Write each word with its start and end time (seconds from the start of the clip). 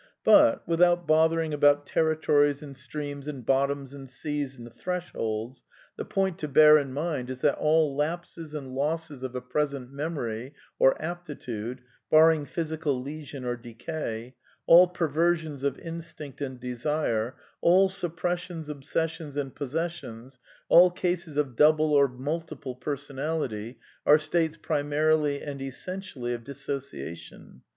But 0.23 0.67
(without 0.67 1.05
bothering 1.05 1.53
about 1.53 1.85
territories 1.85 2.63
and 2.63 2.75
streams 2.75 3.27
THE 3.27 3.33
NEW 3.33 3.43
MYSTICISM 3.45 3.45
259 3.45 3.61
and 3.61 3.69
bottoms 3.69 3.93
and 3.93 4.09
seas 4.09 4.55
and 4.55 4.73
thresholds), 4.73 5.63
the 5.95 6.05
point 6.05 6.39
to 6.39 6.47
bear 6.47 6.79
in 6.79 6.91
mind 6.91 7.29
is 7.29 7.41
that 7.41 7.59
all 7.59 7.95
lapses 7.95 8.55
and 8.55 8.73
losses 8.73 9.21
of 9.21 9.35
a 9.35 9.41
present 9.41 9.91
memory 9.91 10.55
or 10.79 10.99
aptitude 10.99 11.81
(barring 12.09 12.47
physical 12.47 12.99
lesion 12.99 13.45
or 13.45 13.55
decay), 13.55 14.33
all 14.65 14.87
perversions 14.87 15.61
of 15.61 15.77
instinct 15.77 16.41
and 16.41 16.59
desire, 16.59 17.35
all 17.61 17.87
suppressions, 17.87 18.69
obsessions 18.69 19.37
and 19.37 19.53
pos 19.55 19.73
sessions, 19.73 20.39
all 20.67 20.89
cases 20.89 21.37
of 21.37 21.55
double 21.55 21.93
or 21.93 22.07
multiple 22.07 22.73
personality, 22.73 23.77
are 24.07 24.17
states 24.17 24.57
primarily 24.57 25.43
and 25.43 25.61
essentially 25.61 26.33
of 26.33 26.43
dissociation 26.43 27.61